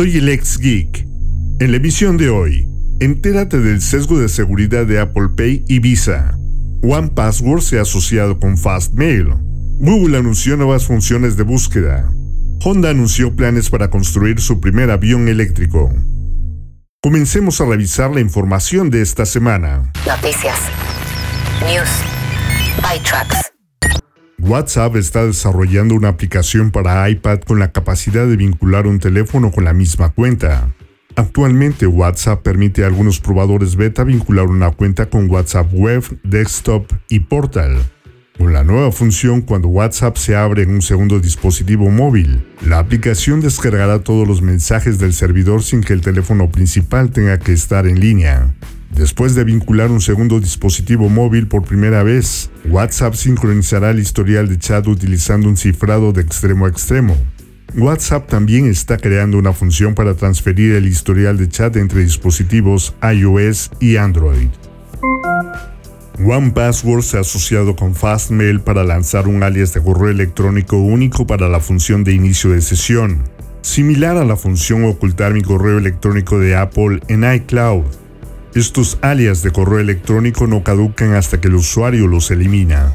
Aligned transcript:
Soy 0.00 0.16
el 0.16 0.30
ex 0.30 0.56
geek. 0.56 1.06
En 1.58 1.72
la 1.72 1.76
emisión 1.76 2.16
de 2.16 2.30
hoy, 2.30 2.66
entérate 3.00 3.58
del 3.58 3.82
sesgo 3.82 4.18
de 4.18 4.30
seguridad 4.30 4.86
de 4.86 4.98
Apple 4.98 5.28
Pay 5.36 5.62
y 5.68 5.78
Visa. 5.78 6.38
One 6.82 7.08
Password 7.08 7.60
se 7.60 7.78
ha 7.78 7.82
asociado 7.82 8.40
con 8.40 8.56
Fastmail. 8.56 9.34
Google 9.78 10.16
anunció 10.16 10.56
nuevas 10.56 10.86
funciones 10.86 11.36
de 11.36 11.42
búsqueda. 11.42 12.10
Honda 12.64 12.88
anunció 12.88 13.36
planes 13.36 13.68
para 13.68 13.90
construir 13.90 14.40
su 14.40 14.58
primer 14.58 14.90
avión 14.90 15.28
eléctrico. 15.28 15.92
Comencemos 17.02 17.60
a 17.60 17.66
revisar 17.66 18.10
la 18.10 18.20
información 18.20 18.88
de 18.88 19.02
esta 19.02 19.26
semana. 19.26 19.92
Noticias. 20.06 20.60
News. 21.66 21.90
ByTrax. 22.78 23.49
WhatsApp 24.42 24.96
está 24.96 25.26
desarrollando 25.26 25.94
una 25.94 26.08
aplicación 26.08 26.70
para 26.70 27.08
iPad 27.08 27.40
con 27.40 27.58
la 27.58 27.72
capacidad 27.72 28.26
de 28.26 28.36
vincular 28.36 28.86
un 28.86 28.98
teléfono 28.98 29.50
con 29.50 29.64
la 29.64 29.72
misma 29.72 30.10
cuenta. 30.10 30.74
Actualmente 31.16 31.86
WhatsApp 31.86 32.42
permite 32.42 32.82
a 32.82 32.86
algunos 32.86 33.20
probadores 33.20 33.76
beta 33.76 34.04
vincular 34.04 34.46
una 34.46 34.70
cuenta 34.70 35.06
con 35.06 35.30
WhatsApp 35.30 35.72
Web, 35.72 36.20
Desktop 36.24 36.90
y 37.08 37.20
Portal. 37.20 37.78
Con 38.38 38.54
la 38.54 38.64
nueva 38.64 38.90
función, 38.90 39.42
cuando 39.42 39.68
WhatsApp 39.68 40.16
se 40.16 40.34
abre 40.34 40.62
en 40.62 40.70
un 40.70 40.80
segundo 40.80 41.20
dispositivo 41.20 41.90
móvil, 41.90 42.42
la 42.66 42.78
aplicación 42.78 43.42
descargará 43.42 43.98
todos 43.98 44.26
los 44.26 44.40
mensajes 44.40 44.98
del 44.98 45.12
servidor 45.12 45.62
sin 45.62 45.82
que 45.82 45.92
el 45.92 46.00
teléfono 46.00 46.50
principal 46.50 47.10
tenga 47.10 47.38
que 47.38 47.52
estar 47.52 47.86
en 47.86 48.00
línea. 48.00 48.54
Después 49.00 49.34
de 49.34 49.44
vincular 49.44 49.90
un 49.90 50.02
segundo 50.02 50.40
dispositivo 50.40 51.08
móvil 51.08 51.48
por 51.48 51.64
primera 51.64 52.02
vez, 52.02 52.50
WhatsApp 52.68 53.14
sincronizará 53.14 53.92
el 53.92 53.98
historial 53.98 54.46
de 54.46 54.58
chat 54.58 54.86
utilizando 54.86 55.48
un 55.48 55.56
cifrado 55.56 56.12
de 56.12 56.20
extremo 56.20 56.66
a 56.66 56.68
extremo. 56.68 57.16
WhatsApp 57.74 58.28
también 58.28 58.66
está 58.66 58.98
creando 58.98 59.38
una 59.38 59.54
función 59.54 59.94
para 59.94 60.16
transferir 60.16 60.74
el 60.74 60.86
historial 60.86 61.38
de 61.38 61.48
chat 61.48 61.76
entre 61.76 62.02
dispositivos 62.02 62.94
iOS 63.02 63.70
y 63.80 63.96
Android. 63.96 64.50
OnePassword 66.22 67.00
se 67.00 67.16
ha 67.16 67.20
asociado 67.20 67.76
con 67.76 67.94
Fastmail 67.94 68.60
para 68.60 68.84
lanzar 68.84 69.28
un 69.28 69.42
alias 69.42 69.72
de 69.72 69.82
correo 69.82 70.10
electrónico 70.10 70.76
único 70.76 71.26
para 71.26 71.48
la 71.48 71.60
función 71.60 72.04
de 72.04 72.12
inicio 72.12 72.50
de 72.50 72.60
sesión, 72.60 73.22
similar 73.62 74.18
a 74.18 74.26
la 74.26 74.36
función 74.36 74.84
ocultar 74.84 75.32
mi 75.32 75.40
correo 75.40 75.78
electrónico 75.78 76.38
de 76.38 76.54
Apple 76.54 77.00
en 77.08 77.24
iCloud. 77.24 77.99
Estos 78.54 78.98
alias 79.00 79.44
de 79.44 79.52
correo 79.52 79.78
electrónico 79.78 80.48
no 80.48 80.64
caducan 80.64 81.14
hasta 81.14 81.40
que 81.40 81.46
el 81.46 81.54
usuario 81.54 82.08
los 82.08 82.32
elimina. 82.32 82.92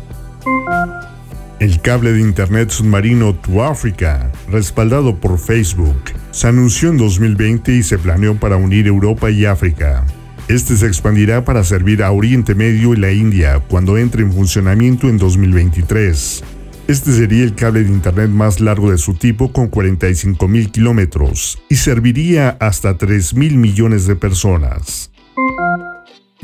El 1.62 1.80
cable 1.80 2.12
de 2.12 2.20
Internet 2.20 2.72
submarino 2.72 3.36
To 3.36 3.64
Africa, 3.64 4.34
respaldado 4.52 5.16
por 5.16 5.40
Facebook, 5.40 5.96
se 6.32 6.50
anunció 6.50 6.90
en 6.90 6.98
2020 6.98 7.72
y 7.72 7.84
se 7.84 7.98
planeó 7.98 8.38
para 8.38 8.58
unir 8.58 8.86
Europa 8.88 9.32
y 9.32 9.46
África. 9.46 10.06
Este 10.50 10.76
se 10.76 10.88
expandirá 10.88 11.46
para 11.46 11.64
servir 11.64 12.04
a 12.04 12.12
Oriente 12.12 12.54
Medio 12.54 12.94
y 12.94 12.98
la 12.98 13.14
India 13.14 13.62
cuando 13.70 13.98
entre 13.98 14.24
en 14.24 14.34
funcionamiento 14.34 15.08
en 15.08 15.18
2023. 15.18 16.44
Este 16.90 17.14
sería 17.14 17.46
el 17.46 17.56
cable 17.56 17.86
de 17.86 17.92
Internet 17.92 18.30
más 18.30 18.60
largo 18.60 18.92
de 18.92 18.98
su 18.98 19.14
tipo 19.14 19.54
con 19.54 19.72
45.000 19.72 20.70
kilómetros 20.70 21.58
y 21.70 21.78
serviría 21.78 22.58
hasta 22.60 22.98
3.000 22.98 23.56
millones 23.56 24.06
de 24.06 24.18
personas. 24.18 25.15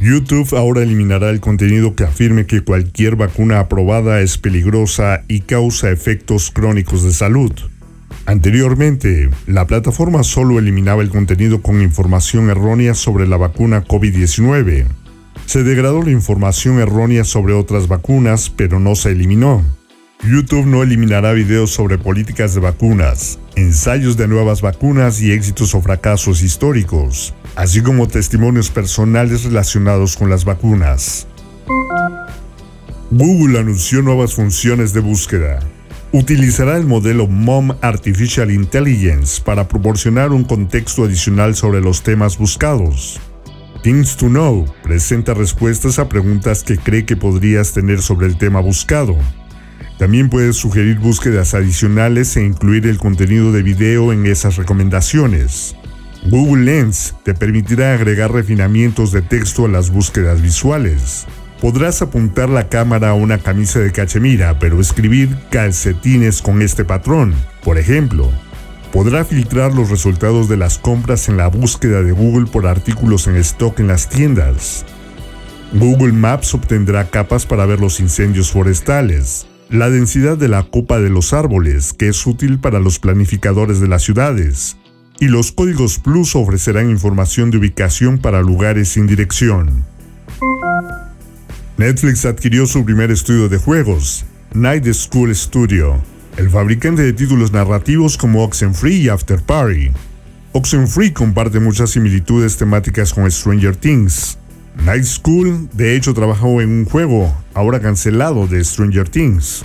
YouTube 0.02 0.58
ahora 0.58 0.82
eliminará 0.82 1.30
el 1.30 1.40
contenido 1.40 1.96
que 1.96 2.04
afirme 2.04 2.48
que 2.48 2.62
cualquier 2.62 3.16
vacuna 3.16 3.60
aprobada 3.60 4.22
es 4.22 4.40
peligrosa 4.40 5.24
y 5.28 5.42
causa 5.42 5.92
efectos 5.92 6.50
crónicos 6.50 7.04
de 7.04 7.14
salud. 7.14 7.52
Anteriormente, 8.26 9.30
la 9.46 9.68
plataforma 9.68 10.24
solo 10.24 10.58
eliminaba 10.58 11.04
el 11.04 11.10
contenido 11.10 11.62
con 11.62 11.84
información 11.84 12.50
errónea 12.50 12.96
sobre 12.96 13.28
la 13.28 13.38
vacuna 13.38 13.86
COVID-19. 13.86 14.86
Se 15.46 15.64
degradó 15.64 16.02
la 16.02 16.10
información 16.10 16.80
errónea 16.80 17.24
sobre 17.24 17.54
otras 17.54 17.88
vacunas, 17.88 18.50
pero 18.50 18.80
no 18.80 18.96
se 18.96 19.12
eliminó. 19.12 19.64
YouTube 20.24 20.66
no 20.66 20.82
eliminará 20.82 21.34
videos 21.34 21.72
sobre 21.72 22.00
políticas 22.00 22.56
de 22.56 22.62
vacunas, 22.62 23.38
ensayos 23.56 24.18
de 24.18 24.28
nuevas 24.28 24.62
vacunas 24.62 25.22
y 25.22 25.32
éxitos 25.32 25.76
o 25.76 25.82
fracasos 25.82 26.42
históricos, 26.42 27.36
así 27.56 27.82
como 27.82 28.08
testimonios 28.08 28.70
personales 28.70 29.44
relacionados 29.44 30.16
con 30.16 30.30
las 30.30 30.46
vacunas. 30.46 31.28
Google 33.12 33.60
anunció 33.60 34.02
nuevas 34.02 34.34
funciones 34.34 34.94
de 34.94 35.02
búsqueda. 35.02 35.60
Utilizará 36.14 36.78
el 36.78 36.86
modelo 36.86 37.28
MOM 37.28 37.72
Artificial 37.82 38.52
Intelligence 38.52 39.42
para 39.42 39.68
proporcionar 39.68 40.32
un 40.32 40.44
contexto 40.44 41.06
adicional 41.06 41.56
sobre 41.56 41.82
los 41.82 42.04
temas 42.04 42.38
buscados. 42.38 43.20
Things 43.84 44.16
to 44.16 44.28
Know 44.28 44.66
presenta 44.84 45.34
respuestas 45.34 46.00
a 46.00 46.08
preguntas 46.08 46.64
que 46.64 46.78
cree 46.78 47.06
que 47.06 47.18
podrías 47.18 47.74
tener 47.74 48.02
sobre 48.02 48.28
el 48.28 48.38
tema 48.38 48.60
buscado. 48.60 49.18
También 49.98 50.30
puedes 50.30 50.56
sugerir 50.56 51.00
búsquedas 51.00 51.54
adicionales 51.54 52.36
e 52.38 52.46
incluir 52.46 52.88
el 52.88 52.98
contenido 52.98 53.52
de 53.52 53.64
video 53.64 54.14
en 54.14 54.26
esas 54.26 54.56
recomendaciones. 54.56 55.76
Google 56.24 56.66
Lens 56.66 57.16
te 57.24 57.34
permitirá 57.34 57.94
agregar 57.94 58.32
refinamientos 58.32 59.12
de 59.12 59.24
texto 59.24 59.66
a 59.66 59.70
las 59.70 59.90
búsquedas 59.90 60.42
visuales. 60.42 61.26
Podrás 61.60 62.02
apuntar 62.02 62.48
la 62.48 62.70
cámara 62.70 63.10
a 63.10 63.14
una 63.14 63.40
camisa 63.40 63.80
de 63.80 63.92
cachemira, 63.92 64.60
pero 64.60 64.80
escribir 64.80 65.36
calcetines 65.50 66.42
con 66.42 66.62
este 66.62 66.86
patrón, 66.86 67.34
por 67.64 67.78
ejemplo. 67.78 68.30
Podrá 68.92 69.26
filtrar 69.26 69.74
los 69.74 69.90
resultados 69.90 70.48
de 70.48 70.58
las 70.58 70.78
compras 70.78 71.28
en 71.28 71.38
la 71.38 71.48
búsqueda 71.48 72.04
de 72.04 72.12
Google 72.12 72.46
por 72.46 72.68
artículos 72.68 73.28
en 73.28 73.38
stock 73.38 73.80
en 73.80 73.88
las 73.88 74.08
tiendas. 74.08 74.86
Google 75.74 76.14
Maps 76.14 76.54
obtendrá 76.54 77.10
capas 77.10 77.46
para 77.46 77.66
ver 77.66 77.80
los 77.80 78.00
incendios 78.00 78.52
forestales, 78.52 79.48
la 79.70 79.90
densidad 79.90 80.38
de 80.38 80.50
la 80.50 80.64
copa 80.64 81.00
de 81.00 81.10
los 81.10 81.34
árboles, 81.34 81.94
que 81.94 82.10
es 82.10 82.28
útil 82.28 82.60
para 82.60 82.80
los 82.80 83.00
planificadores 83.00 83.80
de 83.80 83.88
las 83.88 84.04
ciudades, 84.04 84.78
y 85.22 85.28
los 85.28 85.52
códigos 85.52 86.00
Plus 86.00 86.36
ofrecerán 86.36 86.90
información 86.90 87.52
de 87.52 87.60
ubicación 87.60 88.18
para 88.18 88.42
lugares 88.42 88.90
sin 88.90 89.06
dirección. 89.06 89.86
Netflix 91.78 92.26
adquirió 92.26 92.66
su 92.66 92.84
primer 92.84 93.12
estudio 93.12 93.48
de 93.48 93.60
juegos, 93.60 94.26
Night 94.56 94.92
School 94.92 95.34
Studio, 95.36 96.02
el 96.38 96.50
fabricante 96.50 97.04
de 97.04 97.14
títulos 97.14 97.52
narrativos 97.52 98.18
como 98.18 98.44
Oxenfree 98.44 98.98
y 98.98 99.10
After 99.10 99.40
Party. 99.40 99.92
Oxenfree 100.54 101.14
comparte 101.14 101.60
muchas 101.60 101.92
similitudes 101.92 102.58
temáticas 102.58 103.14
con 103.14 103.30
Stranger 103.30 103.76
Things. 103.76 104.40
Night 104.84 105.04
School, 105.04 105.70
de 105.72 105.96
hecho, 105.96 106.16
trabajó 106.16 106.62
en 106.62 106.70
un 106.72 106.86
juego, 106.86 107.32
ahora 107.54 107.80
cancelado, 107.80 108.48
de 108.48 108.64
Stranger 108.64 109.08
Things. 109.08 109.64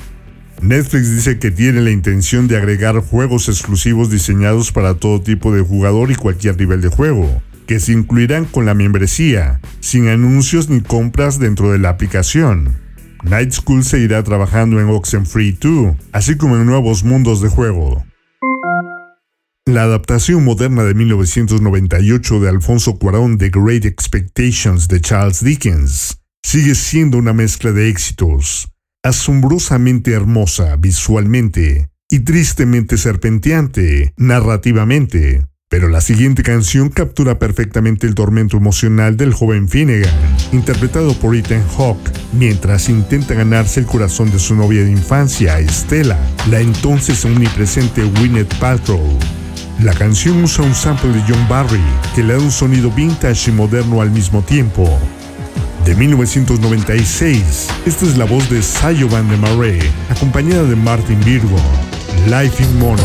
Netflix 0.63 1.15
dice 1.15 1.39
que 1.39 1.51
tiene 1.51 1.81
la 1.81 1.91
intención 1.91 2.49
de 2.49 2.57
agregar 2.57 3.01
juegos 3.01 3.49
exclusivos 3.49 4.11
diseñados 4.11 4.73
para 4.73 4.95
todo 4.95 5.21
tipo 5.21 5.53
de 5.53 5.61
jugador 5.61 6.11
y 6.11 6.15
cualquier 6.15 6.59
nivel 6.59 6.81
de 6.81 6.89
juego, 6.89 7.43
que 7.67 7.79
se 7.79 7.93
incluirán 7.93 8.47
con 8.47 8.65
la 8.65 8.75
membresía, 8.75 9.61
sin 9.81 10.09
anuncios 10.09 10.69
ni 10.69 10.81
compras 10.81 11.39
dentro 11.39 11.71
de 11.71 11.79
la 11.79 11.91
aplicación. 11.91 12.77
Night 13.23 13.53
School 13.53 13.85
seguirá 13.85 14.23
trabajando 14.23 14.81
en 14.81 14.89
Oxenfree 14.89 15.57
2, 15.61 15.97
así 16.13 16.37
como 16.37 16.57
en 16.57 16.67
nuevos 16.67 17.05
mundos 17.05 17.43
de 17.43 17.49
juego. 17.49 18.05
La 19.67 19.83
adaptación 19.83 20.45
moderna 20.45 20.85
de 20.85 20.95
1998 20.95 22.41
de 22.41 22.49
Alfonso 22.49 22.99
Cuarón 22.99 23.37
de 23.37 23.51
Great 23.51 23.85
Expectations 23.85 24.87
de 24.87 25.01
Charles 25.01 25.43
Dickens 25.43 26.19
sigue 26.45 26.77
siendo 26.77 27.19
una 27.19 27.33
mezcla 27.33 27.73
de 27.73 27.89
éxitos, 27.89 28.69
asombrosamente 29.07 30.13
hermosa 30.13 30.77
visualmente 30.77 31.91
y 32.11 32.21
tristemente 32.21 32.97
serpenteante 32.97 34.13
narrativamente. 34.17 35.47
Pero 35.69 35.89
la 35.89 36.01
siguiente 36.01 36.43
canción 36.43 36.91
captura 36.91 37.39
perfectamente 37.39 38.07
el 38.07 38.15
tormento 38.15 38.57
emocional 38.57 39.17
del 39.17 39.33
joven 39.33 39.69
Finnegan, 39.69 40.15
interpretado 40.53 41.13
por 41.15 41.35
Ethan 41.35 41.65
Hawke, 41.77 42.11
mientras 42.33 42.89
intenta 42.89 43.35
ganarse 43.35 43.81
el 43.81 43.87
corazón 43.87 44.31
de 44.31 44.39
su 44.39 44.55
novia 44.55 44.85
de 44.85 44.93
infancia, 44.93 45.59
Estela, 45.59 46.19
la 46.49 46.61
entonces 46.61 47.25
omnipresente 47.25 48.05
Gwyneth 48.05 48.55
Paltrow. 48.59 49.19
La 49.83 49.93
canción 49.93 50.43
usa 50.43 50.65
un 50.65 50.75
sample 50.75 51.13
de 51.13 51.23
John 51.29 51.49
Barry 51.49 51.83
que 52.15 52.23
le 52.23 52.35
da 52.35 52.39
un 52.39 52.53
sonido 52.53 52.91
vintage 52.93 53.51
y 53.51 53.55
moderno 53.55 54.01
al 54.01 54.11
mismo 54.11 54.43
tiempo. 54.43 54.99
De 55.87 55.95
1996, 55.95 57.69
esta 57.87 58.07
es 58.07 58.17
la 58.19 58.25
voz 58.25 58.51
de 58.51 58.61
Sayo 58.61 59.09
Van 59.09 59.29
de 59.29 59.37
Marais, 59.37 59.85
acompañada 60.11 60.65
de 60.65 60.75
Martin 60.75 61.21
Virgo, 61.21 61.57
Life 62.27 62.61
in 62.61 62.79
Mono. 62.81 63.05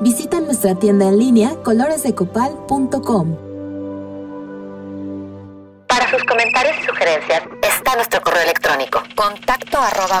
Visita 0.00 0.40
nuestra 0.40 0.74
tienda 0.74 1.08
en 1.08 1.18
línea 1.18 1.54
coloresdecopal.com. 1.62 3.36
Para 5.88 6.10
sus 6.10 6.24
comentarios 6.24 6.74
y 6.82 6.86
sugerencias 6.86 7.42
está 7.62 7.94
nuestro 7.94 8.20
correo 8.22 8.42
electrónico 8.42 9.02
contacto 9.14 9.78
arroba 9.78 10.20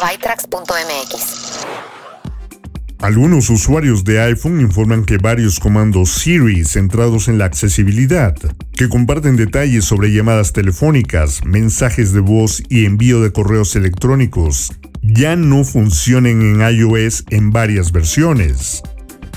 Algunos 3.00 3.50
usuarios 3.50 4.04
de 4.04 4.20
iPhone 4.20 4.60
informan 4.60 5.04
que 5.04 5.18
varios 5.18 5.58
comandos 5.58 6.10
Siri 6.10 6.64
centrados 6.64 7.26
en 7.26 7.38
la 7.38 7.46
accesibilidad, 7.46 8.36
que 8.72 8.88
comparten 8.88 9.36
detalles 9.36 9.84
sobre 9.84 10.12
llamadas 10.12 10.52
telefónicas, 10.52 11.44
mensajes 11.44 12.12
de 12.12 12.20
voz 12.20 12.62
y 12.68 12.84
envío 12.84 13.20
de 13.20 13.32
correos 13.32 13.74
electrónicos, 13.74 14.72
ya 15.02 15.34
no 15.34 15.64
funcionan 15.64 16.40
en 16.40 16.60
iOS 16.60 17.24
en 17.30 17.50
varias 17.50 17.90
versiones. 17.90 18.82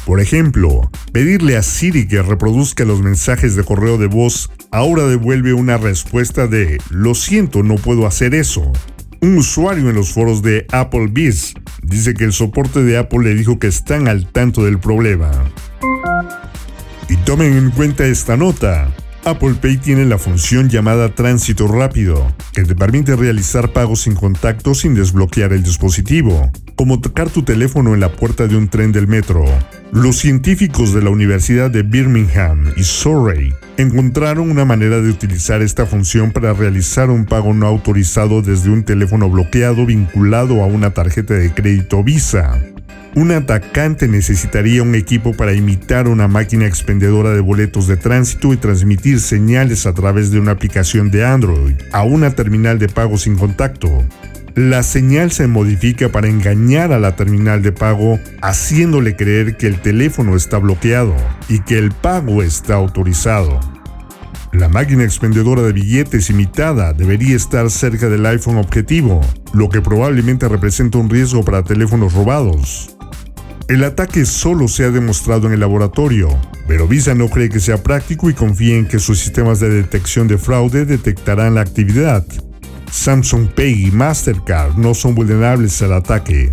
Por 0.08 0.22
ejemplo, 0.22 0.90
pedirle 1.12 1.58
a 1.58 1.62
Siri 1.62 2.08
que 2.08 2.22
reproduzca 2.22 2.86
los 2.86 3.02
mensajes 3.02 3.58
de 3.58 3.66
correo 3.66 3.98
de 3.98 4.08
voz 4.08 4.50
ahora 4.72 5.04
devuelve 5.04 5.52
una 5.52 5.78
respuesta 5.78 6.48
de 6.48 6.78
lo 6.90 7.14
siento, 7.14 7.62
no 7.62 7.76
puedo 7.76 8.08
hacer 8.08 8.34
eso. 8.34 8.72
Un 9.20 9.38
usuario 9.38 9.90
en 9.90 9.96
los 9.96 10.14
foros 10.14 10.42
de 10.42 10.66
Applebee's 10.72 11.56
dice 11.84 12.14
que 12.14 12.24
el 12.24 12.32
soporte 12.32 12.86
de 12.86 12.98
Apple 12.98 13.20
le 13.22 13.36
dijo 13.36 13.60
que 13.60 13.68
están 13.68 14.08
al 14.08 14.32
tanto 14.32 14.64
del 14.64 14.80
problema. 14.80 15.30
Y 17.10 17.18
tomen 17.18 17.58
en 17.58 17.72
cuenta 17.72 18.06
esta 18.06 18.38
nota. 18.38 18.90
Apple 19.26 19.56
Pay 19.62 19.76
tiene 19.76 20.06
la 20.06 20.18
función 20.18 20.70
llamada 20.70 21.14
tránsito 21.16 21.68
rápido, 21.68 22.34
que 22.54 22.64
te 22.64 22.76
permite 22.76 23.18
realizar 23.18 23.74
pagos 23.74 24.04
sin 24.04 24.16
contacto 24.16 24.74
sin 24.74 24.96
desbloquear 24.96 25.52
el 25.52 25.64
dispositivo, 25.64 26.50
como 26.78 27.02
tocar 27.02 27.30
tu 27.30 27.42
teléfono 27.42 27.96
en 27.96 28.00
la 28.00 28.12
puerta 28.12 28.48
de 28.48 28.56
un 28.56 28.70
tren 28.70 28.92
del 28.92 29.08
metro. 29.08 29.44
Los 29.92 30.20
científicos 30.20 30.94
de 30.94 31.02
la 31.02 31.10
Universidad 31.10 31.72
de 31.72 31.82
Birmingham 31.82 32.72
y 32.78 32.84
Surrey 32.84 33.52
encontraron 33.78 34.52
una 34.52 34.64
manera 34.64 35.02
de 35.02 35.10
utilizar 35.10 35.64
esta 35.64 35.88
función 35.88 36.32
para 36.32 36.54
realizar 36.54 37.10
un 37.10 37.26
pago 37.26 37.54
no 37.54 37.66
autorizado 37.66 38.44
desde 38.44 38.70
un 38.70 38.84
teléfono 38.84 39.28
bloqueado 39.28 39.88
vinculado 39.88 40.62
a 40.62 40.68
una 40.68 40.92
tarjeta 40.92 41.34
de 41.34 41.52
crédito 41.52 42.04
Visa. 42.04 42.62
Un 43.16 43.32
atacante 43.32 44.08
necesitaría 44.08 44.84
un 44.84 44.94
equipo 44.94 45.34
para 45.34 45.54
imitar 45.54 46.08
una 46.08 46.28
máquina 46.28 46.68
expendedora 46.68 47.32
de 47.32 47.40
boletos 47.40 47.88
de 47.88 47.98
tránsito 47.98 48.54
y 48.54 48.58
transmitir 48.58 49.20
señales 49.20 49.88
a 49.88 49.94
través 49.94 50.30
de 50.30 50.40
una 50.40 50.52
aplicación 50.52 51.10
de 51.10 51.26
Android 51.26 51.76
a 51.92 52.04
una 52.04 52.36
terminal 52.36 52.78
de 52.78 52.88
pago 52.88 53.18
sin 53.18 53.36
contacto. 53.36 54.06
La 54.58 54.82
señal 54.82 55.32
se 55.32 55.46
modifica 55.46 56.10
para 56.10 56.28
engañar 56.28 56.92
a 56.92 56.98
la 56.98 57.16
terminal 57.16 57.62
de 57.62 57.72
pago, 57.72 58.20
haciéndole 58.42 59.16
creer 59.16 59.56
que 59.56 59.68
el 59.68 59.80
teléfono 59.80 60.36
está 60.36 60.58
bloqueado 60.58 61.16
y 61.48 61.60
que 61.60 61.78
el 61.78 61.92
pago 61.92 62.42
está 62.42 62.74
autorizado. 62.74 63.60
La 64.52 64.68
máquina 64.68 65.04
expendedora 65.04 65.62
de 65.62 65.74
billetes 65.74 66.32
imitada 66.32 66.94
debería 66.94 67.36
estar 67.36 67.70
cerca 67.70 68.10
del 68.10 68.26
iPhone 68.26 68.58
objetivo, 68.58 69.22
lo 69.54 69.70
que 69.70 69.80
probablemente 69.80 70.50
representa 70.50 70.98
un 70.98 71.12
riesgo 71.12 71.46
para 71.46 71.62
teléfonos 71.62 72.14
robados. 72.14 72.98
El 73.68 73.84
ataque 73.84 74.26
solo 74.26 74.68
se 74.68 74.86
ha 74.86 74.90
demostrado 74.90 75.46
en 75.46 75.54
el 75.54 75.60
laboratorio, 75.60 76.36
pero 76.68 76.88
Visa 76.88 77.14
no 77.14 77.30
cree 77.30 77.50
que 77.50 77.60
sea 77.60 77.84
práctico 77.84 78.28
y 78.28 78.34
confía 78.34 78.76
en 78.76 78.88
que 78.88 78.98
sus 78.98 79.20
sistemas 79.20 79.60
de 79.60 79.70
detección 79.70 80.28
de 80.28 80.40
fraude 80.40 80.86
detectarán 80.86 81.54
la 81.54 81.62
actividad. 81.62 82.26
Samsung 82.92 83.50
Pay 83.50 83.88
y 83.88 83.92
Mastercard 83.92 84.78
no 84.78 84.94
son 84.94 85.16
vulnerables 85.16 85.82
al 85.82 85.94
ataque. 85.94 86.52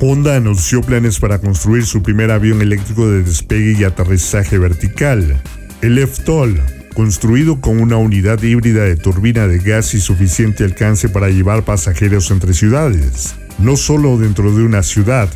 Honda 0.00 0.36
anunció 0.36 0.80
planes 0.80 1.20
para 1.20 1.38
construir 1.38 1.86
su 1.86 2.02
primer 2.02 2.30
avión 2.30 2.60
eléctrico 2.60 3.08
de 3.08 3.22
despegue 3.22 3.76
y 3.78 3.84
aterrizaje 3.84 4.58
vertical, 4.58 5.40
el 5.80 5.98
EFTOL, 5.98 6.60
construido 6.94 7.60
con 7.60 7.80
una 7.80 7.96
unidad 7.96 8.42
híbrida 8.42 8.82
de 8.82 8.96
turbina 8.96 9.46
de 9.46 9.58
gas 9.58 9.94
y 9.94 10.00
suficiente 10.00 10.64
alcance 10.64 11.08
para 11.08 11.28
llevar 11.28 11.64
pasajeros 11.64 12.30
entre 12.30 12.52
ciudades 12.52 13.36
no 13.58 13.76
solo 13.76 14.18
dentro 14.18 14.52
de 14.52 14.64
una 14.64 14.82
ciudad. 14.82 15.28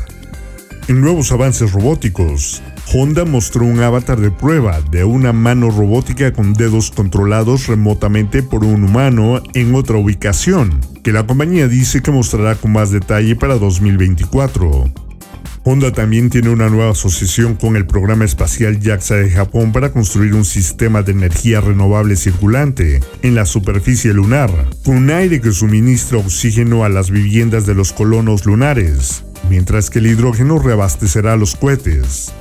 En 0.89 1.01
nuevos 1.01 1.33
avances 1.33 1.73
robóticos, 1.73 2.63
Honda 2.93 3.25
mostró 3.25 3.65
un 3.65 3.81
avatar 3.81 4.21
de 4.21 4.31
prueba 4.31 4.81
de 4.81 5.03
una 5.03 5.33
mano 5.33 5.71
robótica 5.71 6.33
con 6.33 6.53
dedos 6.55 6.93
controlados 6.93 7.67
remotamente 7.67 8.45
por 8.45 8.65
un 8.65 8.85
humano 8.85 9.43
en 9.55 9.75
otra 9.75 9.97
ubicación, 9.97 10.81
que 11.03 11.13
la 11.13 11.27
compañía 11.27 11.67
dice 11.67 12.01
que 12.01 12.13
mostrará 12.13 12.55
con 12.55 12.73
más 12.73 12.93
detalle 12.93 13.35
para 13.35 13.59
2024. 13.59 14.85
Honda 15.65 15.91
también 15.91 16.31
tiene 16.31 16.51
una 16.51 16.69
nueva 16.69 16.93
asociación 16.93 17.57
con 17.57 17.75
el 17.75 17.89
programa 17.89 18.25
espacial 18.25 18.79
JAXA 18.81 19.17
de 19.17 19.31
Japón 19.31 19.73
para 19.73 19.91
construir 19.91 20.35
un 20.35 20.45
sistema 20.45 21.03
de 21.03 21.11
energía 21.11 21.61
renovable 21.61 22.15
circulante 22.15 23.01
en 23.23 23.35
la 23.35 23.47
superficie 23.47 24.15
lunar, 24.15 24.49
con 24.85 25.11
aire 25.11 25.41
que 25.41 25.51
suministra 25.51 26.19
oxígeno 26.19 26.85
a 26.85 26.89
las 26.89 27.11
viviendas 27.11 27.67
de 27.67 27.75
los 27.75 27.93
colonos 27.93 28.47
lunares, 28.47 29.25
mientras 29.51 29.91
que 29.91 29.99
el 29.99 30.07
hidrógeno 30.07 30.61
reabastecerá 30.61 31.35
los 31.35 31.57
cohetes. 31.57 32.33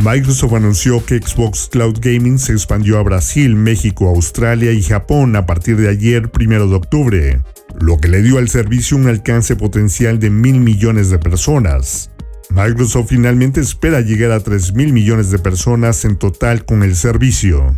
Microsoft 0.00 0.54
anunció 0.54 1.04
que 1.04 1.18
Xbox 1.18 1.68
Cloud 1.70 1.98
Gaming 2.00 2.38
se 2.38 2.52
expandió 2.52 2.98
a 2.98 3.02
Brasil, 3.02 3.54
México, 3.56 4.08
Australia 4.08 4.72
y 4.72 4.82
Japón 4.82 5.34
a 5.36 5.44
partir 5.44 5.76
de 5.76 5.88
ayer, 5.88 6.30
1 6.34 6.66
de 6.68 6.74
octubre, 6.74 7.42
lo 7.80 7.98
que 7.98 8.08
le 8.08 8.22
dio 8.22 8.38
al 8.38 8.48
servicio 8.48 8.96
un 8.96 9.08
alcance 9.08 9.56
potencial 9.56 10.18
de 10.20 10.30
mil 10.30 10.60
millones 10.60 11.10
de 11.10 11.18
personas. 11.18 12.10
Microsoft 12.50 13.08
finalmente 13.08 13.60
espera 13.60 14.00
llegar 14.00 14.30
a 14.30 14.40
3 14.40 14.72
mil 14.74 14.92
millones 14.92 15.30
de 15.30 15.40
personas 15.40 16.04
en 16.04 16.16
total 16.16 16.64
con 16.64 16.82
el 16.82 16.96
servicio. 16.96 17.76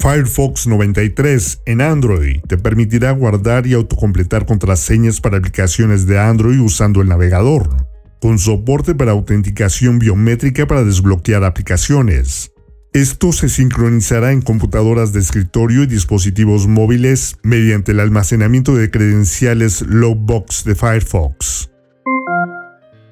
Firefox 0.00 0.66
93 0.66 1.62
en 1.66 1.80
Android 1.82 2.40
te 2.48 2.56
permitirá 2.56 3.10
guardar 3.10 3.66
y 3.66 3.74
autocompletar 3.74 4.46
contraseñas 4.46 5.20
para 5.20 5.38
aplicaciones 5.38 6.06
de 6.06 6.18
Android 6.18 6.58
usando 6.60 7.02
el 7.02 7.08
navegador, 7.08 7.68
con 8.20 8.38
soporte 8.38 8.94
para 8.94 9.12
autenticación 9.12 9.98
biométrica 9.98 10.66
para 10.66 10.84
desbloquear 10.84 11.44
aplicaciones. 11.44 12.52
Esto 12.94 13.32
se 13.32 13.48
sincronizará 13.48 14.32
en 14.32 14.40
computadoras 14.40 15.12
de 15.12 15.20
escritorio 15.20 15.82
y 15.82 15.86
dispositivos 15.86 16.66
móviles 16.66 17.36
mediante 17.42 17.92
el 17.92 18.00
almacenamiento 18.00 18.74
de 18.74 18.90
credenciales 18.90 19.82
Logbox 19.82 20.64
de 20.64 20.74
Firefox. 20.74 21.70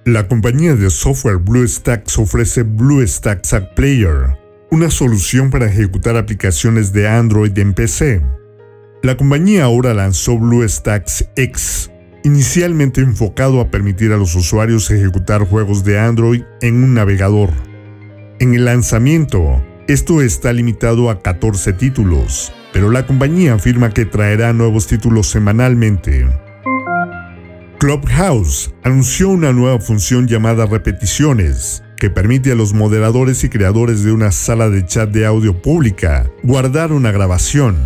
La 0.06 0.28
compañía 0.28 0.75
de 0.75 0.88
software 0.88 1.38
BlueStacks 1.38 2.18
ofrece 2.18 2.62
BlueStacks 2.62 3.52
App 3.52 3.75
Player, 3.75 4.38
una 4.70 4.90
solución 4.90 5.50
para 5.50 5.66
ejecutar 5.66 6.16
aplicaciones 6.16 6.92
de 6.92 7.08
Android 7.08 7.56
en 7.58 7.75
PC. 7.75 8.22
La 9.02 9.16
compañía 9.16 9.64
ahora 9.64 9.92
lanzó 9.94 10.38
BlueStacks 10.38 11.28
X, 11.36 11.90
inicialmente 12.26 13.02
enfocado 13.02 13.61
a 13.61 13.71
permitir 13.71 14.11
a 14.11 14.16
los 14.16 14.35
usuarios 14.35 14.90
ejecutar 14.90 15.47
juegos 15.47 15.85
de 15.85 16.00
Android 16.00 16.42
en 16.61 16.83
un 16.83 16.92
navegador. 16.92 17.50
En 18.40 18.52
el 18.52 18.64
lanzamiento, 18.64 19.64
esto 19.87 20.21
está 20.21 20.52
limitado 20.52 21.09
a 21.09 21.23
14 21.23 21.73
títulos, 21.75 22.52
pero 22.73 22.90
la 22.90 23.06
compañía 23.06 23.54
afirma 23.54 23.90
que 23.90 24.06
traerá 24.06 24.52
nuevos 24.52 24.88
títulos 24.88 25.28
semanalmente. 25.28 26.26
Clubhouse 27.78 28.75
anunció 28.83 29.28
una 29.28 29.52
nueva 29.52 29.78
función 29.78 30.26
llamada 30.26 30.66
repeticiones, 30.66 31.85
que 31.97 32.11
permite 32.11 32.50
a 32.50 32.56
los 32.56 32.75
moderadores 32.75 33.45
y 33.45 33.49
creadores 33.50 34.02
de 34.02 34.11
una 34.11 34.33
sala 34.33 34.68
de 34.68 34.85
chat 34.85 35.11
de 35.11 35.26
audio 35.26 35.62
pública 35.62 36.28
guardar 36.42 36.90
una 36.90 37.12
grabación. 37.12 37.76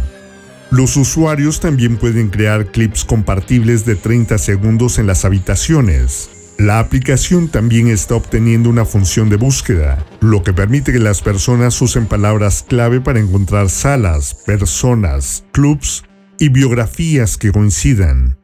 Los 0.70 0.96
usuarios 0.96 1.58
también 1.58 1.96
pueden 1.96 2.28
crear 2.28 2.66
clips 2.66 3.04
compartibles 3.04 3.84
de 3.84 3.96
30 3.96 4.38
segundos 4.38 4.98
en 4.98 5.06
las 5.08 5.24
habitaciones. 5.24 6.30
La 6.58 6.78
aplicación 6.78 7.48
también 7.48 7.88
está 7.88 8.14
obteniendo 8.14 8.70
una 8.70 8.84
función 8.84 9.30
de 9.30 9.36
búsqueda, 9.36 10.04
lo 10.20 10.44
que 10.44 10.52
permite 10.52 10.92
que 10.92 11.00
las 11.00 11.22
personas 11.22 11.80
usen 11.82 12.06
palabras 12.06 12.64
clave 12.68 13.00
para 13.00 13.18
encontrar 13.18 13.68
salas, 13.68 14.34
personas, 14.46 15.42
clubs 15.52 16.04
y 16.38 16.50
biografías 16.50 17.36
que 17.36 17.50
coincidan. 17.50 18.38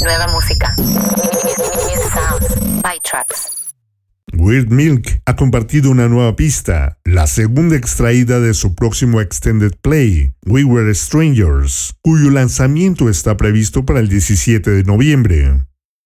Nueva 0.00 0.28
música. 0.28 0.74
Weird 4.32 4.70
Milk 4.70 5.20
ha 5.26 5.36
compartido 5.36 5.90
una 5.90 6.08
nueva 6.08 6.36
pista, 6.36 6.98
la 7.04 7.26
segunda 7.26 7.76
extraída 7.76 8.40
de 8.40 8.54
su 8.54 8.74
próximo 8.74 9.20
extended 9.20 9.72
play, 9.82 10.32
We 10.46 10.64
Were 10.64 10.94
Strangers, 10.94 11.94
cuyo 12.02 12.30
lanzamiento 12.30 13.08
está 13.08 13.36
previsto 13.36 13.84
para 13.84 14.00
el 14.00 14.08
17 14.08 14.70
de 14.70 14.84
noviembre. 14.84 15.64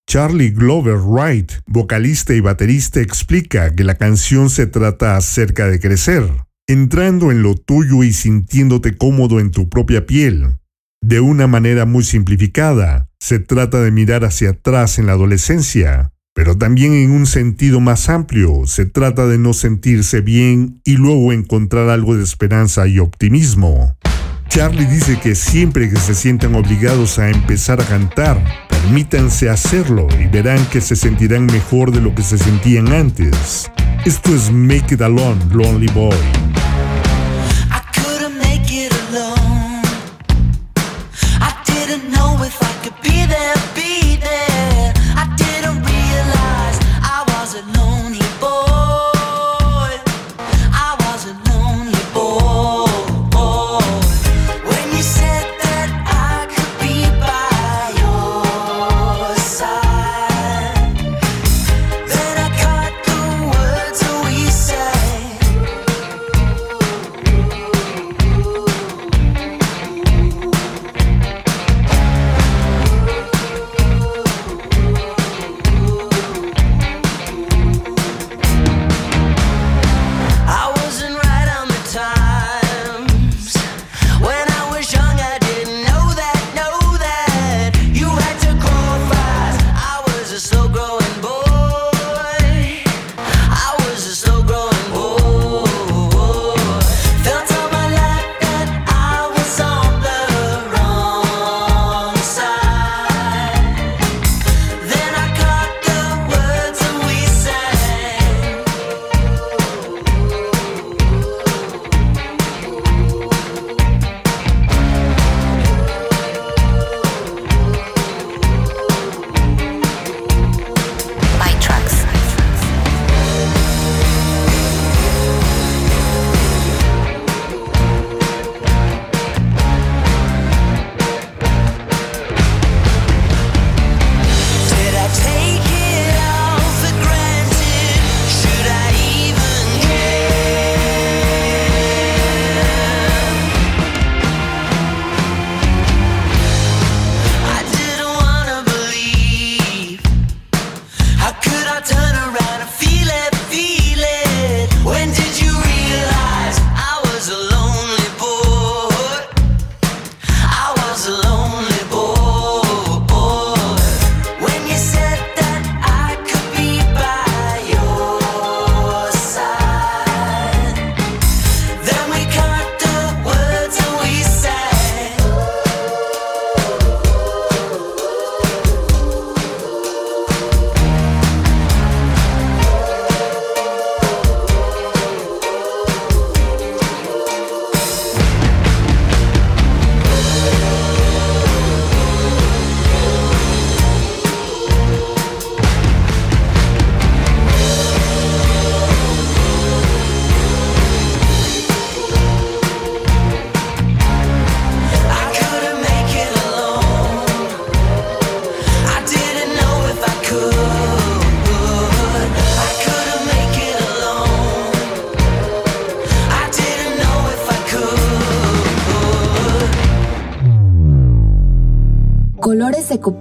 Charlie 0.09 0.51
Glover 0.51 0.97
Wright, 0.97 1.53
vocalista 1.67 2.35
y 2.35 2.41
baterista, 2.41 3.01
explica 3.01 3.75
que 3.75 3.85
la 3.85 3.97
canción 3.97 4.51
se 4.51 4.67
trata 4.67 5.17
acerca 5.17 5.69
de 5.69 5.81
crecer, 5.81 6.25
entrando 6.67 7.31
en 7.31 7.43
lo 7.43 7.55
tuyo 7.55 8.03
y 8.03 8.13
sintiéndote 8.13 8.97
cómodo 8.97 9.41
en 9.41 9.51
tu 9.51 9.69
propia 9.69 10.07
piel. 10.07 10.57
De 11.03 11.21
una 11.21 11.47
manera 11.47 11.85
muy 11.85 12.05
simplificada, 12.05 13.11
se 13.21 13.39
trata 13.39 13.81
de 13.83 13.91
mirar 13.91 14.25
hacia 14.25 14.51
atrás 14.51 14.99
en 14.99 15.07
la 15.07 15.13
adolescencia, 15.13 16.14
pero 16.35 16.59
también 16.59 16.93
en 16.93 17.13
un 17.13 17.27
sentido 17.27 17.81
más 17.81 18.09
amplio, 18.09 18.67
se 18.67 18.85
trata 18.85 19.27
de 19.27 19.39
no 19.39 19.55
sentirse 19.55 20.21
bien 20.21 20.81
y 20.85 20.97
luego 20.97 21.33
encontrar 21.33 21.89
algo 21.89 22.17
de 22.17 22.25
esperanza 22.25 22.87
y 22.89 22.99
optimismo. 22.99 23.97
Charlie 24.49 24.87
dice 24.87 25.19
que 25.21 25.37
siempre 25.37 25.89
que 25.89 25.97
se 25.97 26.15
sientan 26.15 26.55
obligados 26.57 27.19
a 27.19 27.31
empezar 27.31 27.81
a 27.81 27.85
cantar, 27.87 28.45
permítanse 28.69 29.49
hacerlo 29.49 30.09
y 30.21 30.27
verán 30.27 30.65
que 30.67 30.81
se 30.81 30.97
sentirán 30.97 31.47
mejor 31.47 31.93
de 31.93 32.01
lo 32.01 32.15
que 32.15 32.23
se 32.23 32.37
sentían 32.37 32.89
antes. 32.93 33.71
Esto 34.05 34.35
es 34.35 34.51
Make 34.51 34.95
It 34.95 35.03
Alone, 35.03 35.41
Lonely 35.53 35.89
Boy. 35.95 36.17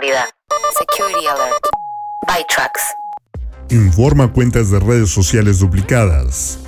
Security 0.00 1.26
alert. 1.26 1.60
Informa 3.68 4.32
cuentas 4.32 4.70
de 4.70 4.80
redes 4.80 5.10
sociales 5.10 5.58
duplicadas. 5.58 6.58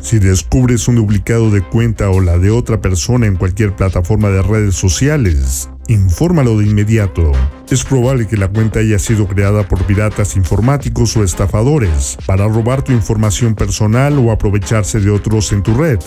Si 0.00 0.18
descubres 0.18 0.88
un 0.88 0.96
duplicado 0.96 1.50
de 1.50 1.62
cuenta 1.62 2.08
o 2.08 2.20
la 2.20 2.38
de 2.38 2.50
otra 2.50 2.80
persona 2.80 3.26
en 3.26 3.36
cualquier 3.36 3.76
plataforma 3.76 4.30
de 4.30 4.40
redes 4.40 4.74
sociales, 4.74 5.68
infórmalo 5.88 6.58
de 6.58 6.66
inmediato. 6.66 7.32
Es 7.70 7.84
probable 7.84 8.26
que 8.26 8.36
la 8.36 8.48
cuenta 8.48 8.80
haya 8.80 8.98
sido 8.98 9.26
creada 9.26 9.66
por 9.66 9.84
piratas 9.84 10.36
informáticos 10.36 11.16
o 11.16 11.24
estafadores 11.24 12.16
para 12.26 12.46
robar 12.46 12.82
tu 12.82 12.92
información 12.92 13.54
personal 13.54 14.18
o 14.18 14.30
aprovecharse 14.30 15.00
de 15.00 15.10
otros 15.10 15.52
en 15.52 15.62
tu 15.62 15.74
red. 15.74 15.98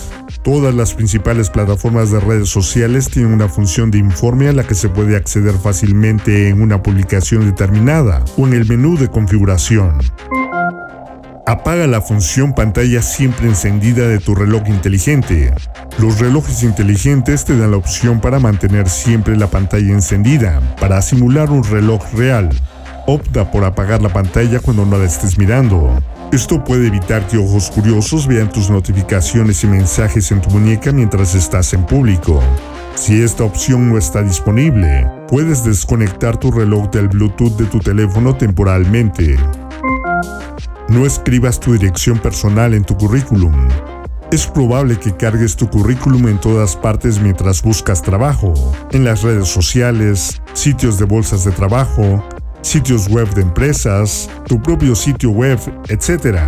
Todas 0.43 0.73
las 0.73 0.93
principales 0.93 1.49
plataformas 1.49 2.11
de 2.11 2.19
redes 2.19 2.49
sociales 2.49 3.09
tienen 3.09 3.33
una 3.33 3.47
función 3.47 3.91
de 3.91 3.99
informe 3.99 4.47
a 4.47 4.53
la 4.53 4.65
que 4.65 4.75
se 4.75 4.89
puede 4.89 5.15
acceder 5.15 5.53
fácilmente 5.53 6.49
en 6.49 6.61
una 6.61 6.81
publicación 6.81 7.45
determinada 7.45 8.23
o 8.37 8.47
en 8.47 8.53
el 8.53 8.67
menú 8.67 8.97
de 8.97 9.09
configuración. 9.09 9.99
Apaga 11.51 11.85
la 11.85 11.99
función 11.99 12.53
pantalla 12.53 13.01
siempre 13.01 13.45
encendida 13.45 14.07
de 14.07 14.19
tu 14.19 14.33
reloj 14.33 14.69
inteligente. 14.69 15.53
Los 15.99 16.17
relojes 16.17 16.63
inteligentes 16.63 17.43
te 17.43 17.57
dan 17.57 17.71
la 17.71 17.77
opción 17.77 18.21
para 18.21 18.39
mantener 18.39 18.87
siempre 18.87 19.35
la 19.35 19.47
pantalla 19.47 19.91
encendida, 19.91 20.61
para 20.79 21.01
simular 21.01 21.51
un 21.51 21.65
reloj 21.65 22.01
real. 22.13 22.49
Opta 23.05 23.51
por 23.51 23.65
apagar 23.65 24.01
la 24.01 24.07
pantalla 24.07 24.61
cuando 24.61 24.85
no 24.85 24.97
la 24.97 25.03
estés 25.03 25.37
mirando. 25.37 26.01
Esto 26.31 26.63
puede 26.63 26.87
evitar 26.87 27.27
que 27.27 27.35
ojos 27.35 27.69
curiosos 27.69 28.27
vean 28.27 28.49
tus 28.49 28.69
notificaciones 28.69 29.61
y 29.65 29.67
mensajes 29.67 30.31
en 30.31 30.39
tu 30.39 30.51
muñeca 30.51 30.93
mientras 30.93 31.35
estás 31.35 31.73
en 31.73 31.85
público. 31.85 32.41
Si 32.95 33.21
esta 33.21 33.43
opción 33.43 33.89
no 33.89 33.97
está 33.97 34.23
disponible, 34.23 35.05
puedes 35.27 35.65
desconectar 35.65 36.37
tu 36.37 36.49
reloj 36.49 36.89
del 36.91 37.09
Bluetooth 37.09 37.57
de 37.57 37.65
tu 37.65 37.79
teléfono 37.79 38.37
temporalmente. 38.37 39.35
No 40.91 41.05
escribas 41.05 41.57
tu 41.57 41.71
dirección 41.71 42.19
personal 42.19 42.73
en 42.73 42.83
tu 42.83 42.97
currículum. 42.97 43.53
Es 44.29 44.45
probable 44.45 44.99
que 44.99 45.15
cargues 45.15 45.55
tu 45.55 45.69
currículum 45.69 46.27
en 46.27 46.37
todas 46.37 46.75
partes 46.75 47.21
mientras 47.21 47.61
buscas 47.61 48.01
trabajo, 48.01 48.53
en 48.91 49.05
las 49.05 49.21
redes 49.21 49.47
sociales, 49.47 50.41
sitios 50.51 50.99
de 50.99 51.05
bolsas 51.05 51.45
de 51.45 51.53
trabajo, 51.53 52.21
sitios 52.61 53.07
web 53.07 53.33
de 53.33 53.41
empresas, 53.41 54.29
tu 54.47 54.61
propio 54.61 54.93
sitio 54.93 55.29
web, 55.29 55.59
etc. 55.87 56.39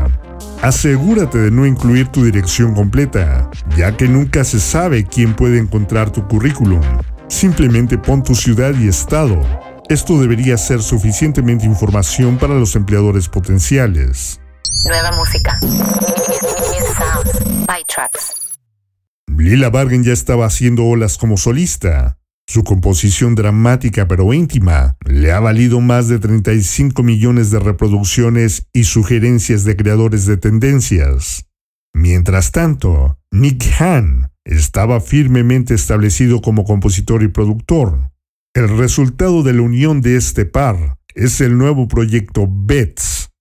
Asegúrate 0.62 1.38
de 1.38 1.50
no 1.50 1.66
incluir 1.66 2.10
tu 2.10 2.26
dirección 2.26 2.74
completa, 2.74 3.50
ya 3.78 3.96
que 3.96 4.10
nunca 4.10 4.44
se 4.44 4.60
sabe 4.60 5.06
quién 5.06 5.36
puede 5.36 5.58
encontrar 5.58 6.12
tu 6.12 6.28
currículum. 6.28 6.82
Simplemente 7.30 7.98
pon 7.98 8.22
tu 8.22 8.36
ciudad 8.36 8.74
y 8.78 8.90
estado 8.90 9.42
esto 9.90 10.20
debería 10.20 10.58
ser 10.58 10.82
suficientemente 10.82 11.66
información 11.66 12.38
para 12.38 12.56
los 12.56 12.76
empleadores 12.76 13.28
potenciales. 13.30 14.40
Nueva 14.86 15.12
música. 15.14 15.60
Lila 19.54 19.70
Bargen 19.70 20.04
ya 20.04 20.14
estaba 20.14 20.46
haciendo 20.46 20.86
olas 20.86 21.18
como 21.18 21.38
solista. 21.38 22.18
Su 22.48 22.64
composición 22.64 23.36
dramática 23.36 24.08
pero 24.08 24.34
íntima 24.34 24.98
le 25.06 25.32
ha 25.32 25.40
valido 25.40 25.80
más 25.80 26.08
de 26.08 26.20
35 26.20 27.04
millones 27.04 27.52
de 27.52 27.60
reproducciones 27.60 28.68
y 28.74 28.86
sugerencias 28.86 29.64
de 29.64 29.76
creadores 29.76 30.26
de 30.26 30.38
tendencias. 30.38 31.46
Mientras 31.94 32.52
tanto, 32.52 33.20
Nick 33.32 33.64
Hahn 33.80 34.32
estaba 34.46 35.00
firmemente 35.00 35.74
establecido 35.74 36.42
como 36.42 36.64
compositor 36.64 37.24
y 37.24 37.28
productor. 37.28 38.13
El 38.56 38.70
resultado 38.78 39.42
de 39.42 39.52
la 39.52 39.64
unión 39.64 40.02
de 40.02 40.16
este 40.16 40.46
par 40.46 41.00
es 41.16 41.42
el 41.42 41.58
nuevo 41.58 41.88
proyecto 41.88 42.48
Bets. 42.48 43.32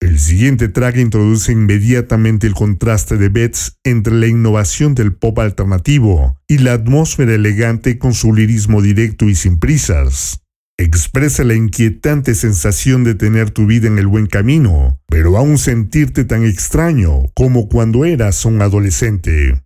El 0.00 0.20
siguiente 0.20 0.68
track 0.68 0.96
introduce 0.98 1.50
inmediatamente 1.50 2.46
el 2.46 2.54
contraste 2.54 3.16
de 3.16 3.30
Bets 3.30 3.78
entre 3.82 4.14
la 4.14 4.28
innovación 4.28 4.94
del 4.94 5.12
pop 5.12 5.40
alternativo 5.40 6.38
y 6.46 6.58
la 6.58 6.74
atmósfera 6.74 7.34
elegante 7.34 7.98
con 7.98 8.14
su 8.14 8.32
lirismo 8.32 8.80
directo 8.80 9.28
y 9.28 9.34
sin 9.34 9.58
prisas. 9.58 10.44
Expresa 10.78 11.42
la 11.42 11.54
inquietante 11.54 12.36
sensación 12.36 13.02
de 13.02 13.16
tener 13.16 13.50
tu 13.50 13.66
vida 13.66 13.88
en 13.88 13.98
el 13.98 14.06
buen 14.06 14.26
camino, 14.26 15.00
pero 15.08 15.36
aún 15.36 15.58
sentirte 15.58 16.24
tan 16.24 16.44
extraño 16.44 17.24
como 17.34 17.68
cuando 17.68 18.04
eras 18.04 18.44
un 18.44 18.62
adolescente. 18.62 19.60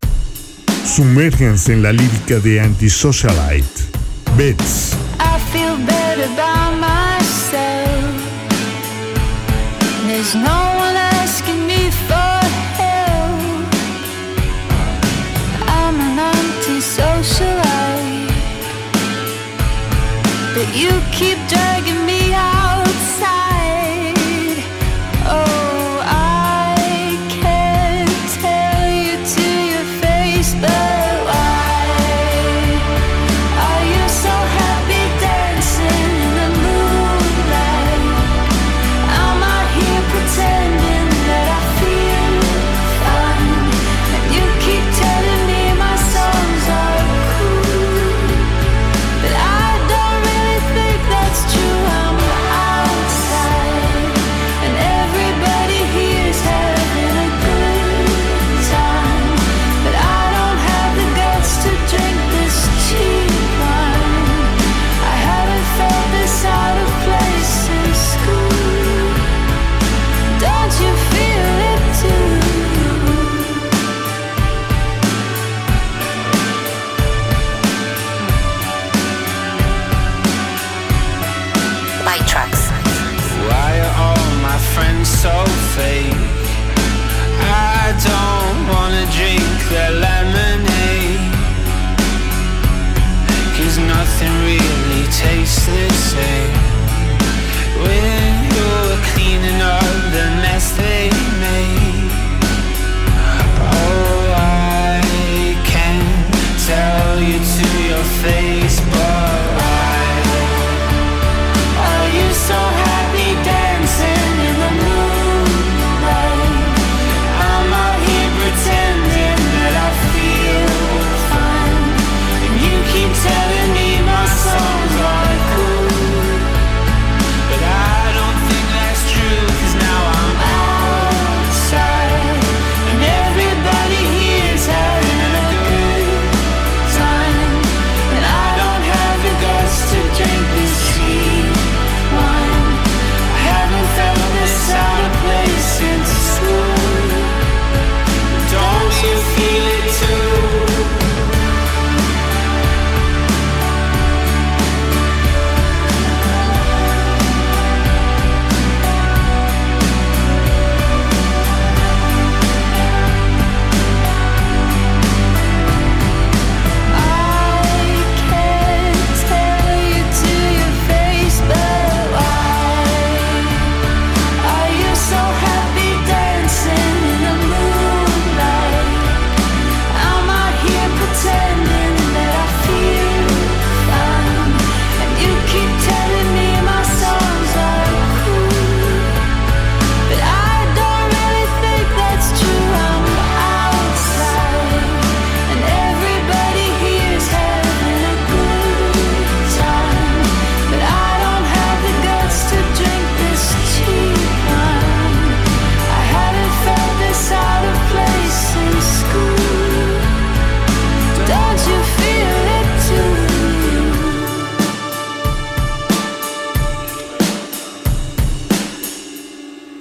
Sumérjanse 0.87 1.74
en 1.74 1.83
la 1.83 1.92
lírica 1.92 2.38
de 2.38 2.62
Antisocialite. 2.62 3.98
Bits. 4.37 4.95
I 5.19 5.38
feel 5.53 5.77
better 5.85 6.29
by 6.37 6.75
myself. 6.79 8.14
There's 10.07 10.35
no 10.35 10.61
one 10.85 10.97
asking 11.19 11.67
me 11.67 11.91
for 12.07 12.38
help. 12.79 13.67
I'm 15.67 15.97
an 16.01 16.19
anti-socialite, 16.37 18.31
but 20.55 20.69
you 20.77 20.93
keep 21.11 21.38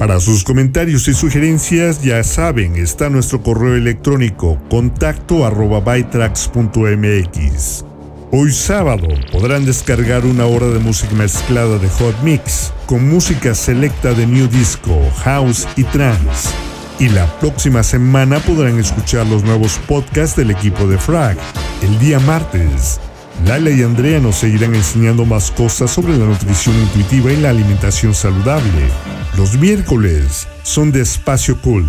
Para 0.08 0.22
sus 0.22 0.46
comentarios 0.46 1.10
y 1.10 1.14
sugerencias, 1.14 2.02
ya 2.02 2.24
saben, 2.24 2.78
está 2.78 3.10
nuestro 3.10 3.44
correo 3.44 3.76
electrónico 3.76 4.58
contacto 4.70 5.46
arroba 5.46 5.82
bytrax.mx. 5.82 7.84
Hoy 8.32 8.54
sábado 8.54 9.06
podrán 9.34 9.66
descargar 9.66 10.26
una 10.26 10.46
hora 10.46 10.68
de 10.68 10.80
música 10.80 11.14
mezclada 11.14 11.78
de 11.78 11.90
Hot 11.90 12.16
Mix 12.24 12.72
con 12.86 13.06
música 13.06 13.54
selecta 13.54 14.14
de 14.14 14.26
New 14.26 14.48
Disco, 14.48 14.98
House 15.26 15.68
y 15.76 15.84
Trance. 15.84 16.52
Y 17.00 17.10
la 17.10 17.26
próxima 17.42 17.84
semana 17.84 18.40
podrán 18.40 18.80
escuchar 18.80 19.28
los 19.28 19.44
nuevos 19.44 19.78
podcasts 19.90 20.38
del 20.38 20.52
equipo 20.52 20.88
de 20.88 20.98
Frag. 20.98 21.38
El 21.84 22.00
día 22.00 22.22
martes, 22.22 23.02
Laila 23.46 23.70
y 23.70 23.84
Andrea 23.84 24.20
nos 24.20 24.38
seguirán 24.38 24.74
enseñando 24.74 25.26
más 25.26 25.52
cosas 25.52 25.92
sobre 25.92 26.18
la 26.18 26.26
nutrición 26.26 26.76
intuitiva 26.76 27.32
y 27.32 27.38
la 27.38 27.52
alimentación 27.52 28.14
saludable. 28.14 28.90
Los 29.38 29.56
miércoles 29.58 30.48
son 30.64 30.92
de 30.92 31.02
Espacio 31.02 31.62
Cult. 31.62 31.88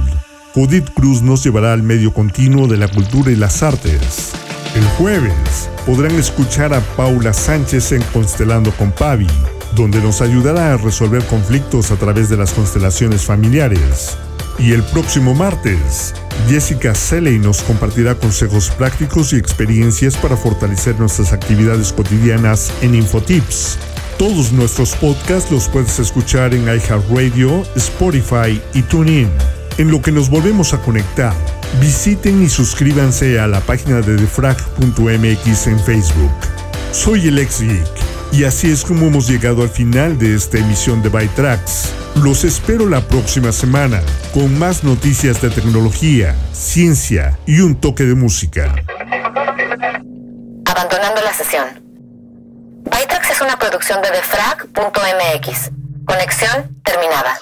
Judith 0.55 0.91
Cruz 0.95 1.23
nos 1.23 1.43
llevará 1.43 1.73
al 1.73 1.83
medio 1.83 2.13
continuo 2.13 2.67
de 2.67 2.77
la 2.77 2.89
cultura 2.89 3.31
y 3.31 3.37
las 3.37 3.63
artes. 3.63 4.33
El 4.75 4.85
jueves 4.85 5.71
podrán 5.87 6.15
escuchar 6.17 6.75
a 6.75 6.81
Paula 6.81 7.33
Sánchez 7.33 7.93
en 7.93 8.03
Constelando 8.13 8.71
con 8.73 8.93
Pavi, 8.93 9.27
donde 9.75 10.01
nos 10.01 10.21
ayudará 10.21 10.75
a 10.75 10.77
resolver 10.77 11.25
conflictos 11.25 11.91
a 11.91 11.97
través 11.97 12.29
de 12.29 12.37
las 12.37 12.53
constelaciones 12.53 13.23
familiares. 13.23 14.19
Y 14.59 14.73
el 14.73 14.83
próximo 14.83 15.35
martes, 15.35 16.15
Jessica 16.49 16.93
Seley 16.93 17.39
nos 17.39 17.63
compartirá 17.63 18.17
consejos 18.17 18.71
prácticos 18.71 19.33
y 19.33 19.37
experiencias 19.37 20.17
para 20.17 20.37
fortalecer 20.37 20.99
nuestras 20.99 21.33
actividades 21.33 21.93
cotidianas 21.93 22.73
en 22.83 22.97
Infotips. 22.97 23.79
Todos 24.19 24.51
nuestros 24.51 24.97
podcasts 24.97 25.53
los 25.53 25.69
puedes 25.69 26.01
escuchar 26.01 26.55
en 26.55 26.65
iHeartRadio, 26.65 27.63
Spotify 27.77 28.61
y 28.75 28.83
TuneIn. 28.83 29.31
En 29.79 29.93
lo 29.93 30.03
que 30.03 30.11
nos 30.11 30.29
volvemos 30.29 30.75
a 30.75 30.83
conectar, 30.83 31.33
visiten 31.81 32.43
y 32.43 32.49
suscríbanse 32.49 33.39
a 33.39 33.47
la 33.47 33.61
página 33.61 34.01
de 34.01 34.17
defrag.mx 34.17 35.67
en 35.69 35.79
Facebook. 35.79 36.33
Soy 36.91 37.29
el 37.29 37.39
ex 37.39 37.61
geek 37.61 38.18
y 38.33 38.45
así 38.45 38.71
es 38.71 38.85
como 38.85 39.07
hemos 39.07 39.29
llegado 39.29 39.63
al 39.63 39.69
final 39.69 40.19
de 40.19 40.35
esta 40.35 40.59
emisión 40.59 41.03
de 41.03 41.09
Bytrax. 41.09 41.93
Los 42.17 42.45
espero 42.45 42.89
la 42.89 43.01
próxima 43.01 43.53
semana 43.53 44.03
con 44.35 44.59
más 44.59 44.85
noticias 44.85 45.41
de 45.41 45.51
tecnología, 45.51 46.35
ciencia 46.53 47.39
y 47.47 47.61
un 47.61 47.75
toque 47.81 48.05
de 48.05 48.15
música. 48.15 48.75
Abandonando 50.65 51.23
la 51.23 51.33
sesión. 51.33 51.67
Bytrax 52.85 53.31
es 53.31 53.41
una 53.41 53.59
producción 53.59 54.01
de 54.03 54.11
defrag.mx. 54.11 55.71
Conexión 56.05 56.81
terminada. 56.85 57.39